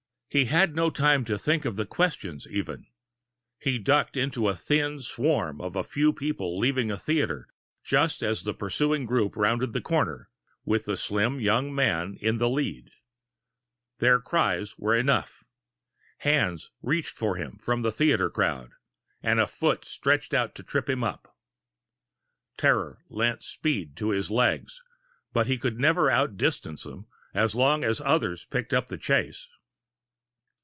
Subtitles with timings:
[0.33, 2.85] He had no time to think of the questions, even.
[3.59, 7.49] He ducked into the thin swarm of a few people leaving a theater
[7.83, 10.29] just as the pursuing group rounded the corner,
[10.63, 12.91] with the slim young man in the lead.
[13.99, 15.43] Their cries were enough.
[16.19, 18.71] Hands reached for him from the theater crowd,
[19.21, 21.35] and a foot stretched out to trip him up.
[22.55, 24.81] Terror lent speed to his legs,
[25.33, 29.49] but he could never outdistance them, as long as others picked up the chase.